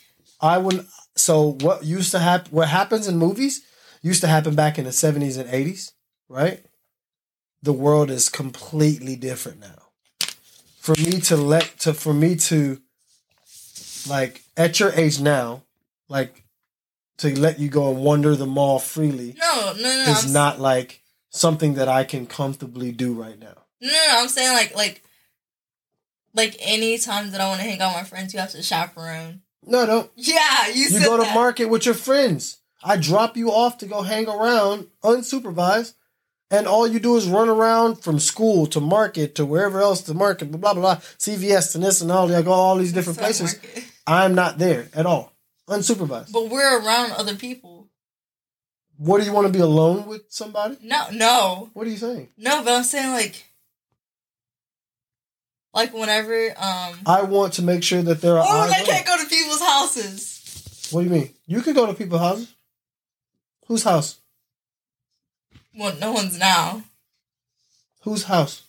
I 0.41 0.57
would. 0.59 0.87
So 1.17 1.53
what 1.61 1.85
used 1.85 2.13
to 2.13 2.19
happen? 2.19 2.51
What 2.53 2.69
happens 2.69 3.07
in 3.07 3.19
movies 3.19 3.63
used 4.01 4.23
to 4.23 4.27
happen 4.27 4.55
back 4.55 4.79
in 4.79 4.85
the 4.85 4.93
seventies 4.93 5.37
and 5.37 5.51
eighties, 5.51 5.93
right? 6.29 6.65
The 7.63 7.75
world 7.75 8.11
is 8.11 8.31
completely 8.31 9.17
different 9.17 9.61
now. 9.61 9.89
For 10.79 10.95
me 10.97 11.21
to 11.23 11.37
let 11.37 11.79
to 11.81 11.93
for 11.93 12.15
me 12.15 12.37
to 12.37 12.81
like 14.09 14.43
at 14.57 14.81
your 14.81 14.93
age 14.93 15.21
now, 15.21 15.63
like 16.09 16.45
to 17.19 17.39
let 17.39 17.59
you 17.59 17.69
go 17.69 17.91
and 17.91 18.03
wander 18.03 18.35
the 18.35 18.47
mall 18.47 18.79
freely 18.79 19.37
no, 19.39 19.73
no, 19.77 19.83
no, 19.83 20.11
is 20.11 20.27
I'm, 20.27 20.33
not 20.33 20.59
like 20.59 21.03
something 21.29 21.75
that 21.75 21.89
I 21.89 22.05
can 22.05 22.27
comfortably 22.27 22.93
do 22.93 23.13
right 23.13 23.39
now. 23.39 23.55
No, 23.81 23.89
no, 23.89 24.15
I'm 24.19 24.29
saying 24.29 24.53
like 24.53 24.75
like 24.75 25.03
like 26.35 26.57
any 26.61 26.99
time 26.99 27.31
that 27.31 27.41
I 27.41 27.49
want 27.49 27.61
to 27.61 27.67
hang 27.67 27.81
out 27.81 27.95
with 27.95 28.03
my 28.03 28.09
friends, 28.09 28.33
you 28.33 28.41
have 28.41 28.51
to 28.53 28.63
chaperone. 28.63 29.43
No, 29.67 29.85
no. 29.85 30.11
Yeah, 30.17 30.69
you, 30.69 30.89
You 30.89 31.01
go 31.01 31.17
to 31.17 31.25
that. 31.25 31.35
market 31.35 31.67
with 31.67 31.85
your 31.85 31.95
friends. 31.95 32.59
I 32.83 32.97
drop 32.97 33.37
you 33.37 33.51
off 33.51 33.79
to 33.79 33.87
go 33.87 34.03
hang 34.03 34.27
around 34.27 34.87
unsupervised, 35.05 35.95
and 36.51 36.67
all 36.67 36.87
you 36.87 36.99
do 36.99 37.17
is 37.17 37.29
run 37.29 37.49
around 37.49 37.97
from 37.97 38.19
school 38.19 38.67
to 38.69 38.81
market 38.81 39.35
to 39.35 39.45
wherever 39.45 39.81
else 39.81 40.01
to 40.03 40.15
market, 40.15 40.51
blah 40.51 40.73
blah 40.73 40.81
blah, 40.81 40.97
CVS 41.19 41.75
and 41.75 41.85
this 41.85 42.01
and 42.01 42.11
all. 42.11 42.35
I 42.35 42.43
go 42.43 42.53
all 42.53 42.77
these 42.77 42.93
different 42.93 43.19
places. 43.19 43.55
market. 43.55 43.85
I'm 44.07 44.35
not 44.35 44.59
there 44.59 44.89
at 44.95 45.07
all, 45.07 45.33
unsupervised. 45.69 46.33
But 46.33 46.49
we're 46.49 46.81
around 46.85 47.13
other 47.13 47.35
people. 47.37 47.89
What 48.97 49.21
do 49.21 49.25
you 49.27 49.33
want 49.33 49.47
to 49.47 49.53
be 49.53 49.61
alone 49.61 50.07
with 50.07 50.23
somebody? 50.29 50.77
No, 50.83 51.07
no, 51.13 51.71
What 51.73 51.87
are 51.87 51.91
you 51.91 51.97
saying? 51.97 52.29
no. 52.37 52.63
But 52.63 52.75
I'm 52.75 52.83
saying 52.85 53.13
like, 53.13 53.45
like 55.73 55.95
whenever 55.95 56.49
um, 56.59 56.99
I 57.07 57.23
want 57.23 57.55
to 57.55 57.63
make 57.63 57.83
sure 57.83 58.03
that 58.03 58.21
there 58.21 58.37
are. 58.39 58.45
or 58.45 58.71
I 58.71 58.83
can't 58.85 59.07
go 59.07 59.17
to 59.23 59.29
people's 59.29 59.61
houses. 59.63 60.89
What 60.91 61.03
do 61.03 61.07
you 61.09 61.13
mean? 61.15 61.31
You 61.47 61.63
can 61.63 61.73
go 61.75 61.87
to 61.87 61.95
people's 61.95 62.21
houses. 62.21 62.55
Whose 63.69 63.85
house? 63.85 64.19
Well, 65.75 65.95
no 66.01 66.13
one's 66.13 66.39
now. 66.39 66.83
Whose 68.03 68.25
house? 68.25 68.65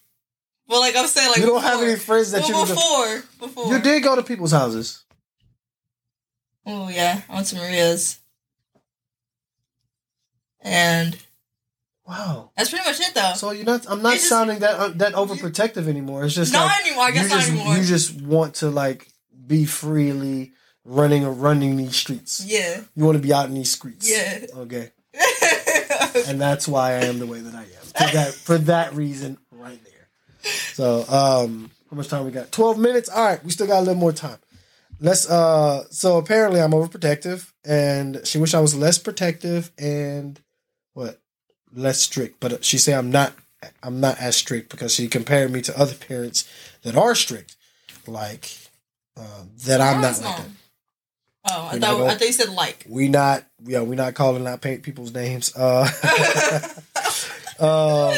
Well, 0.68 0.80
like 0.82 0.96
I'm 0.96 1.08
saying, 1.08 1.30
like 1.32 1.40
you 1.40 1.48
don't 1.48 1.62
have 1.62 1.82
any 1.82 1.96
friends 1.98 2.32
that 2.32 2.42
well, 2.42 2.48
you 2.50 2.54
can 2.56 2.68
go- 2.68 2.74
before, 2.76 3.48
before. 3.48 3.74
You 3.74 3.82
did 3.82 4.04
go 4.04 4.16
to 4.16 4.24
people's 4.24 4.52
houses. 4.52 5.04
Oh 6.66 6.90
yeah, 6.90 7.22
I 7.30 7.34
went 7.36 7.48
to 7.48 7.56
Maria's, 7.56 8.20
and 10.62 11.18
Wow. 12.08 12.52
that's 12.58 12.70
pretty 12.70 12.86
much 12.86 13.00
it 13.00 13.14
though. 13.14 13.34
So 13.36 13.52
you're 13.52 13.66
not. 13.66 13.86
I'm 13.90 14.02
not 14.02 14.14
It's 14.14 14.24
just- 14.24 14.30
sounding 14.30 14.60
that 14.60 14.76
uh, 14.80 14.88
that 14.96 15.14
overprotective 15.14 15.88
anymore. 15.88 16.26
It's 16.26 16.36
just 16.36 16.52
not 16.54 16.66
like 16.66 16.86
anymore. 16.86 17.06
I 17.06 17.12
guess 17.12 17.24
you 17.24 17.30
not 17.30 17.36
just 17.40 17.52
anymore. 17.52 17.76
you 17.78 17.84
just 17.84 18.22
want 18.22 18.56
to 18.56 18.70
like 18.70 19.08
be 19.48 19.66
freely 19.66 20.52
running 20.84 21.26
or 21.26 21.32
running 21.32 21.78
these 21.78 21.96
streets. 21.96 22.44
yeah, 22.46 22.82
You 22.96 23.06
want 23.06 23.16
to 23.16 23.22
be 23.22 23.32
out 23.34 23.48
in 23.48 23.54
these 23.54 23.72
streets. 23.72 24.10
yeah. 24.10 24.46
Okay. 24.56 24.92
And 26.28 26.42
that's 26.42 26.68
why 26.68 26.92
I 26.92 27.06
am 27.06 27.20
the 27.20 27.26
way 27.26 27.40
that 27.40 27.56
I 27.56 27.62
am. 27.62 27.68
For 28.08 28.14
that 28.16 28.34
for 28.34 28.58
that 28.60 28.94
reason 28.94 29.38
right 29.52 29.80
there. 29.86 30.52
So 30.74 31.06
um 31.08 31.72
how 31.90 31.96
much 31.98 32.10
time 32.10 32.26
we 32.26 32.32
got? 32.32 32.52
Twelve 32.52 32.78
minutes. 32.78 33.08
All 33.10 33.24
right, 33.24 33.44
we 33.44 33.52
still 33.52 33.68
got 33.68 33.80
a 33.80 33.82
little 33.82 33.96
more 33.96 34.12
time. 34.12 34.38
Let's 35.04 35.28
uh 35.30 35.86
so 35.90 36.18
apparently 36.18 36.62
I'm 36.62 36.72
overprotective 36.72 37.52
and 37.66 38.22
she 38.24 38.38
wish 38.38 38.54
I 38.54 38.60
was 38.60 38.76
less 38.76 39.00
protective 39.00 39.72
and 39.80 40.40
what? 40.94 41.20
Less 41.74 42.00
strict. 42.02 42.40
But 42.40 42.64
she 42.64 42.78
say 42.78 42.94
I'm 42.94 43.10
not 43.12 43.34
I'm 43.82 44.00
not 44.00 44.20
as 44.20 44.36
strict 44.38 44.70
because 44.70 44.94
she 44.94 45.08
compared 45.08 45.52
me 45.52 45.62
to 45.64 45.78
other 45.80 45.96
parents 45.96 46.48
that 46.84 46.96
are 46.96 47.16
strict. 47.16 47.56
Like 48.06 48.52
um, 49.18 49.50
that 49.66 49.82
I'm 49.82 50.02
not 50.02 50.22
like 50.22 50.38
that. 50.38 50.46
Oh, 51.50 51.62
I 51.72 51.74
We're 51.74 51.80
thought 51.80 51.90
I 51.96 51.98
gonna- 51.98 52.12
thought 52.12 52.22
you 52.22 52.32
said 52.34 52.50
like. 52.50 52.86
We 52.88 53.08
not 53.10 53.44
yeah, 53.66 53.82
we 53.82 53.96
not 53.96 54.14
calling 54.14 54.46
out 54.46 54.62
paint 54.62 54.84
people's 54.84 55.14
names. 55.16 55.56
Uh 55.56 55.88
um 57.60 58.14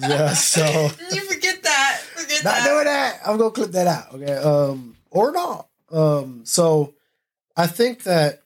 yeah, 0.00 0.32
so 0.32 0.64
you 1.12 1.20
forget 1.22 1.62
that. 1.64 2.00
Forget 2.14 2.44
not 2.44 2.54
that. 2.54 2.64
doing 2.68 2.84
that. 2.84 3.20
I'm 3.26 3.36
gonna 3.38 3.50
clip 3.50 3.72
that 3.72 3.86
out. 3.88 4.14
Okay. 4.14 4.34
Um 4.34 4.96
or 5.10 5.32
not. 5.32 5.66
Um 5.92 6.42
so 6.44 6.94
I 7.56 7.66
think 7.66 8.04
that 8.04 8.42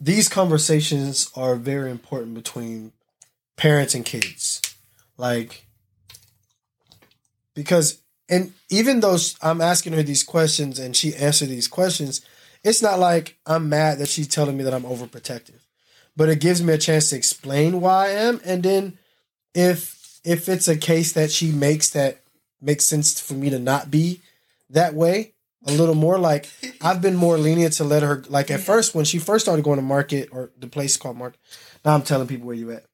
these 0.00 0.28
conversations 0.28 1.30
are 1.36 1.54
very 1.54 1.90
important 1.90 2.34
between 2.34 2.92
parents 3.56 3.94
and 3.94 4.04
kids. 4.04 4.60
Like 5.16 5.66
because 7.54 8.02
and 8.28 8.52
even 8.70 9.00
though 9.00 9.18
I'm 9.42 9.60
asking 9.60 9.92
her 9.92 10.02
these 10.02 10.22
questions 10.22 10.78
and 10.78 10.96
she 10.96 11.14
answered 11.14 11.50
these 11.50 11.68
questions, 11.68 12.22
it's 12.64 12.82
not 12.82 12.98
like 12.98 13.36
I'm 13.46 13.68
mad 13.68 13.98
that 13.98 14.08
she's 14.08 14.28
telling 14.28 14.56
me 14.56 14.64
that 14.64 14.74
I'm 14.74 14.84
overprotective. 14.84 15.60
But 16.16 16.28
it 16.28 16.40
gives 16.40 16.62
me 16.62 16.72
a 16.72 16.78
chance 16.78 17.10
to 17.10 17.16
explain 17.16 17.80
why 17.80 18.06
I 18.06 18.10
am. 18.10 18.40
And 18.44 18.62
then 18.62 18.98
if 19.54 20.20
if 20.24 20.48
it's 20.48 20.68
a 20.68 20.76
case 20.76 21.12
that 21.12 21.30
she 21.30 21.50
makes 21.52 21.90
that 21.90 22.20
makes 22.60 22.84
sense 22.84 23.20
for 23.20 23.34
me 23.34 23.50
to 23.50 23.58
not 23.58 23.90
be 23.90 24.20
that 24.72 24.94
way 24.94 25.34
a 25.66 25.72
little 25.72 25.94
more, 25.94 26.18
like 26.18 26.48
I've 26.80 27.00
been 27.00 27.16
more 27.16 27.38
lenient 27.38 27.74
to 27.74 27.84
let 27.84 28.02
her 28.02 28.24
like 28.28 28.50
at 28.50 28.60
first 28.60 28.94
when 28.94 29.04
she 29.04 29.18
first 29.18 29.44
started 29.44 29.64
going 29.64 29.76
to 29.76 29.82
market 29.82 30.28
or 30.32 30.50
the 30.58 30.66
place 30.66 30.96
called 30.96 31.16
market. 31.16 31.38
Now 31.84 31.94
I'm 31.94 32.02
telling 32.02 32.26
people 32.26 32.46
where 32.46 32.56
you 32.56 32.72
at. 32.72 32.84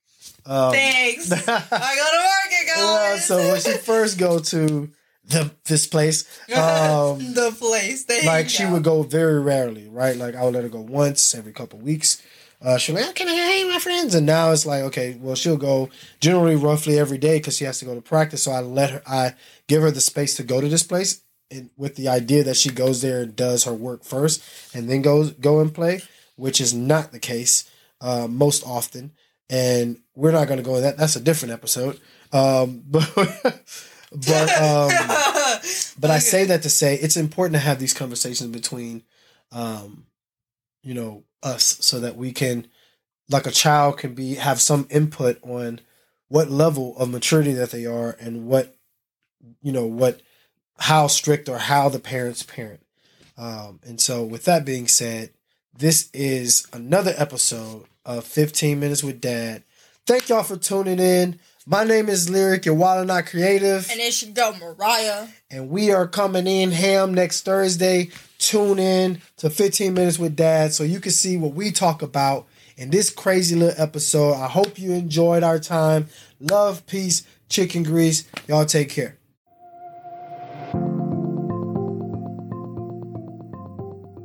Um, 0.44 0.72
Thanks. 0.72 1.30
I 1.32 1.36
go 1.36 1.42
to 1.42 1.52
market, 1.52 2.66
guys. 2.66 3.26
so 3.26 3.36
when 3.36 3.60
she 3.60 3.72
first 3.72 4.18
go 4.18 4.38
to 4.38 4.90
the 5.24 5.50
this 5.64 5.86
place, 5.86 6.24
um, 6.56 7.18
the 7.34 7.54
place. 7.58 8.04
There 8.04 8.24
like 8.24 8.48
she 8.48 8.66
would 8.66 8.82
go 8.84 9.02
very 9.02 9.40
rarely, 9.40 9.88
right? 9.88 10.16
Like 10.16 10.34
I 10.34 10.44
would 10.44 10.54
let 10.54 10.62
her 10.62 10.68
go 10.68 10.80
once 10.80 11.34
every 11.34 11.52
couple 11.52 11.78
weeks. 11.78 12.22
Uh, 12.60 12.76
she'll 12.76 12.96
like, 12.96 13.04
oh, 13.06 13.12
can 13.12 13.28
I 13.28 13.34
hang 13.34 13.68
my 13.68 13.78
friends? 13.78 14.16
And 14.16 14.26
now 14.26 14.50
it's 14.50 14.66
like, 14.66 14.82
okay, 14.84 15.16
well, 15.20 15.36
she'll 15.36 15.56
go 15.56 15.90
generally 16.20 16.56
roughly 16.56 16.98
every 16.98 17.18
day 17.18 17.38
because 17.38 17.56
she 17.56 17.64
has 17.64 17.78
to 17.78 17.84
go 17.84 17.94
to 17.94 18.00
practice. 18.00 18.42
So 18.42 18.50
I 18.50 18.60
let 18.60 18.90
her, 18.90 19.02
I 19.06 19.34
give 19.68 19.80
her 19.82 19.92
the 19.92 20.00
space 20.00 20.34
to 20.36 20.42
go 20.42 20.60
to 20.60 20.68
this 20.68 20.82
place, 20.82 21.22
and 21.50 21.70
with 21.76 21.96
the 21.96 22.08
idea 22.08 22.44
that 22.44 22.56
she 22.56 22.70
goes 22.70 23.02
there 23.02 23.22
and 23.22 23.34
does 23.34 23.64
her 23.64 23.72
work 23.74 24.04
first, 24.04 24.42
and 24.74 24.88
then 24.88 25.02
goes 25.02 25.32
go 25.32 25.60
and 25.60 25.74
play, 25.74 26.02
which 26.36 26.60
is 26.60 26.74
not 26.74 27.12
the 27.12 27.18
case 27.18 27.70
uh, 28.00 28.26
most 28.28 28.64
often. 28.66 29.12
And 29.50 30.00
we're 30.14 30.32
not 30.32 30.46
going 30.46 30.58
to 30.58 30.64
go 30.64 30.76
in 30.76 30.82
that. 30.82 30.98
That's 30.98 31.16
a 31.16 31.20
different 31.20 31.52
episode. 31.52 31.98
Um, 32.32 32.82
but 32.90 33.10
but 34.12 34.60
um, 34.60 34.90
but 35.98 36.10
I 36.10 36.18
say 36.18 36.44
that 36.46 36.62
to 36.62 36.70
say 36.70 36.94
it's 36.94 37.16
important 37.16 37.54
to 37.54 37.60
have 37.60 37.78
these 37.78 37.94
conversations 37.94 38.50
between, 38.50 39.02
um, 39.52 40.06
you 40.82 40.94
know, 40.94 41.24
us 41.42 41.78
so 41.80 42.00
that 42.00 42.16
we 42.16 42.32
can, 42.32 42.66
like 43.30 43.46
a 43.46 43.50
child 43.50 43.98
can 43.98 44.14
be 44.14 44.34
have 44.34 44.60
some 44.60 44.86
input 44.90 45.38
on 45.42 45.80
what 46.28 46.50
level 46.50 46.96
of 46.98 47.10
maturity 47.10 47.52
that 47.52 47.70
they 47.70 47.86
are 47.86 48.16
and 48.20 48.46
what, 48.46 48.76
you 49.62 49.72
know, 49.72 49.86
what, 49.86 50.20
how 50.78 51.06
strict 51.06 51.48
or 51.48 51.58
how 51.58 51.88
the 51.88 51.98
parents 51.98 52.42
parent. 52.42 52.80
Um, 53.36 53.80
and 53.86 54.00
so, 54.00 54.24
with 54.24 54.44
that 54.44 54.64
being 54.64 54.88
said, 54.88 55.30
this 55.76 56.10
is 56.12 56.66
another 56.72 57.14
episode 57.16 57.84
of 58.04 58.24
15 58.24 58.80
Minutes 58.80 59.04
with 59.04 59.20
Dad. 59.20 59.62
Thank 60.06 60.28
y'all 60.28 60.42
for 60.42 60.56
tuning 60.56 60.98
in. 60.98 61.38
My 61.66 61.84
name 61.84 62.08
is 62.08 62.30
Lirec, 62.30 62.64
your 62.64 62.74
Wild 62.74 63.00
and 63.00 63.08
Not 63.08 63.26
Creative. 63.26 63.86
And 63.90 64.00
it's 64.00 64.22
your 64.22 64.32
girl, 64.32 64.56
Mariah. 64.58 65.28
And 65.50 65.68
we 65.68 65.92
are 65.92 66.06
coming 66.08 66.46
in 66.46 66.70
ham 66.70 67.12
next 67.12 67.42
Thursday. 67.42 68.08
Tune 68.38 68.78
in 68.78 69.20
to 69.36 69.50
15 69.50 69.92
Minutes 69.92 70.18
with 70.18 70.34
Dad 70.34 70.72
so 70.72 70.82
you 70.82 70.98
can 70.98 71.12
see 71.12 71.36
what 71.36 71.52
we 71.52 71.70
talk 71.70 72.00
about 72.00 72.46
in 72.78 72.90
this 72.90 73.10
crazy 73.10 73.54
little 73.54 73.80
episode. 73.80 74.32
I 74.32 74.48
hope 74.48 74.78
you 74.78 74.92
enjoyed 74.92 75.42
our 75.42 75.58
time. 75.58 76.08
Love, 76.40 76.86
peace, 76.86 77.24
chicken 77.50 77.82
grease. 77.82 78.26
Y'all 78.48 78.64
take 78.64 78.88
care. 78.88 79.18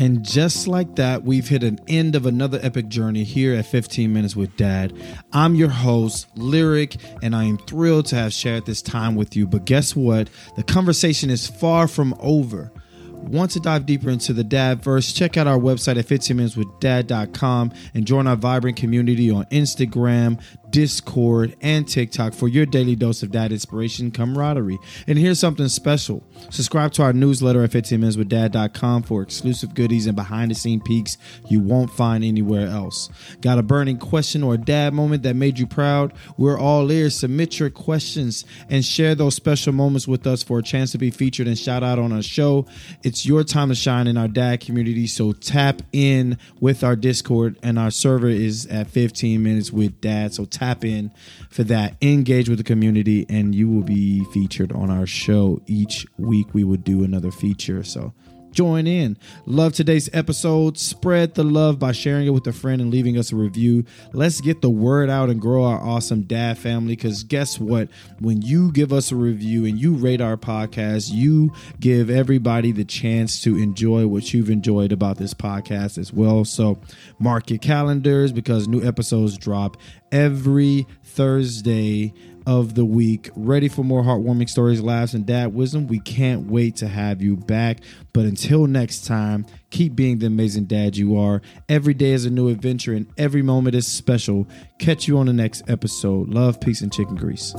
And 0.03 0.22
just 0.22 0.67
like 0.67 0.98
that, 0.98 1.24
we've 1.24 1.48
hit 1.48 1.63
an 1.63 1.79
end 1.88 2.17
of 2.17 2.25
another 2.25 2.60
epic 2.62 2.89
journey 2.89 3.24
here 3.24 3.55
at 3.55 3.65
15 3.65 4.12
Minutes 4.12 4.36
with 4.36 4.57
Dad. 4.57 4.91
I'm 5.31 5.55
your 5.55 5.69
host, 5.69 6.27
Lirec, 6.36 6.98
and 7.24 7.33
I 7.33 7.45
am 7.45 7.57
thrilled 7.57 8.07
to 8.07 8.17
have 8.17 8.33
shared 8.33 8.65
this 8.65 8.81
time 8.81 9.15
with 9.15 9.38
you. 9.38 9.48
But 9.48 9.63
guess 9.63 9.95
what? 9.95 10.29
The 10.57 10.63
conversation 10.63 11.29
is 11.29 11.48
far 11.48 11.88
from 11.88 12.15
over. 12.19 12.69
Want 13.13 13.51
to 13.51 13.62
dive 13.62 13.86
deeper 13.86 14.10
into 14.10 14.33
the 14.33 14.43
dad 14.43 14.83
verse? 14.83 15.13
Check 15.13 15.38
out 15.38 15.48
our 15.48 15.57
website 15.57 15.98
at 15.98 16.05
15minuteswithdad.com 16.05 17.72
and 17.93 18.05
join 18.05 18.27
our 18.27 18.36
vibrant 18.36 18.75
community 18.75 19.31
on 19.31 19.45
Instagram, 19.45 20.43
Discord, 20.74 21.56
and 21.62 21.88
TikTok 21.88 22.34
for 22.34 22.48
your 22.48 22.65
daily 22.65 22.96
dose 22.96 23.22
of 23.22 23.30
dad 23.30 23.51
inspiration 23.51 24.10
camaraderie. 24.10 24.80
And 25.06 25.20
here's 25.20 25.38
something 25.38 25.68
special. 25.68 26.24
Subscribe 26.50 26.92
to 26.94 27.03
our 27.03 27.13
newsletter 27.13 27.63
at 27.63 27.70
15minuteswithdad.com 27.70 29.03
for 29.03 29.22
exclusive 29.22 29.75
goodies 29.75 30.08
and 30.08 30.15
behind 30.15 30.50
the 30.50 30.56
scene 30.56 30.82
peeks 30.82 31.18
you 31.48 31.60
won't 31.60 31.92
find 31.92 32.24
anywhere 32.24 32.68
else. 32.68 33.10
Got 33.39 33.60
a 33.60 33.63
burning 33.63 34.00
question 34.00 34.42
or 34.42 34.56
a 34.56 34.58
dad 34.58 34.96
moment 34.96 35.22
that 35.24 35.36
made 35.36 35.60
you 35.60 35.68
proud? 35.68 36.12
We're 36.38 36.58
all 36.58 36.92
ears. 36.92 37.15
Submit 37.15 37.60
your 37.60 37.70
questions 37.70 38.44
and 38.68 38.84
share 38.84 39.13
those 39.13 39.36
special 39.36 39.74
moments 39.74 40.08
with 40.08 40.25
us 40.25 40.42
for 40.42 40.58
a 40.58 40.63
chance 40.63 40.92
to 40.94 40.98
be 40.98 41.12
featured 41.12 41.48
and 41.48 41.58
shout 41.58 41.84
out 41.84 42.00
on 42.00 42.12
our 42.12 42.24
show. 42.24 42.65
It's 43.03 43.27
your 43.27 43.44
time 43.44 43.70
to 43.70 43.75
shine 43.75 44.08
in 44.08 44.18
our 44.18 44.27
dad 44.27 44.62
community, 44.62 45.06
so 45.06 45.34
tap 45.34 45.84
in 45.92 46.39
with 46.60 46.84
our 46.84 46.96
Discord 46.96 47.60
and 47.62 47.77
our 47.77 47.92
server 47.92 48.27
is 48.27 48.65
at 48.65 48.88
15 48.88 49.44
minutes 49.44 49.72
with 49.72 50.01
dad. 50.01 50.34
So 50.34 50.46
tap 50.63 50.86
in 50.86 51.12
for 51.50 51.63
that. 51.63 51.96
Engage 52.01 52.50
with 52.50 52.58
the 52.58 52.63
community, 52.63 53.25
and 53.29 53.53
you 53.53 53.70
will 53.70 53.84
be 53.84 54.24
featured 54.34 54.72
on 54.72 54.89
our 54.89 55.05
show 55.05 55.62
each 55.67 56.05
week. 56.17 56.53
We 56.53 56.63
will 56.63 56.77
do 56.77 57.03
another 57.03 57.32
feature. 57.32 57.84
So 57.84 58.13
join 58.53 58.88
in. 58.88 59.17
Love 59.45 59.74
today's 59.74 60.10
episode. 60.13 60.77
Spread 60.77 61.33
the 61.33 61.43
love 61.43 61.79
by 61.79 61.91
sharing 61.91 62.27
it 62.27 62.31
with 62.31 62.48
a 62.48 62.53
friend 62.53 62.81
and 62.81 62.91
leaving 62.91 63.17
us 63.17 63.31
a 63.31 63.36
review. 63.36 63.83
Let's 64.13 64.39
get 64.39 64.62
the 64.62 64.69
word 64.69 65.10
out 65.10 65.29
and 65.29 65.41
grow 65.41 65.65
our 65.65 65.79
awesome 65.79 66.22
dad 66.22 66.57
family. 66.57 66.95
Because 66.95 67.24
guess 67.24 67.60
what? 67.60 67.89
When 68.19 68.41
you 68.41 68.72
give 68.72 68.93
us 68.93 69.12
a 69.12 69.15
review 69.15 69.65
and 69.65 69.79
you 69.79 69.95
rate 69.95 70.22
our 70.22 70.38
podcast, 70.38 71.12
you 71.12 71.51
give 71.79 72.10
everybody 72.10 72.72
the 72.72 72.86
chance 72.86 73.41
to 73.41 73.58
enjoy 73.58 74.08
what 74.08 74.34
you've 74.34 74.49
enjoyed 74.49 74.91
about 74.91 75.17
this 75.17 75.34
podcast 75.34 75.97
as 75.97 76.13
well. 76.13 76.45
So 76.45 76.80
mark 77.19 77.49
your 77.49 77.60
calendars 77.60 78.32
because 78.32 78.67
new 78.67 78.84
episodes 78.84 79.38
drop 79.38 79.78
every 80.12 80.86
Thursday 81.04 82.13
of 82.45 82.75
the 82.75 82.86
week. 82.86 83.29
Ready 83.36 83.67
for 83.67 83.84
more 83.84 84.03
heartwarming 84.03 84.49
stories, 84.49 84.82
laughs, 84.82 85.13
and 85.13 85.25
dad 85.25 85.53
wisdom? 85.53 85.88
We 85.88 85.99
can't 85.99 86.47
wait 86.47 86.75
to 86.77 86.88
have 86.88 87.21
you 87.21 87.36
back. 87.36 87.79
But 88.13 88.25
until 88.25 88.67
next 88.67 89.06
time, 89.06 89.45
keep 89.69 89.95
being 89.95 90.19
the 90.19 90.27
amazing 90.27 90.65
dad 90.65 90.97
you 90.97 91.17
are. 91.17 91.41
Every 91.69 91.93
day 91.93 92.12
is 92.12 92.25
a 92.25 92.29
new 92.29 92.49
adventure, 92.49 92.93
and 92.93 93.08
every 93.17 93.41
moment 93.41 93.75
is 93.75 93.88
special. 93.88 94.47
Catch 94.79 95.08
you 95.08 95.17
on 95.17 95.25
the 95.25 95.34
next 95.34 95.63
episode. 95.67 96.29
Love, 96.29 96.60
peace, 96.60 96.82
and 96.82 96.93
chicken 96.93 97.15
grease. 97.15 97.56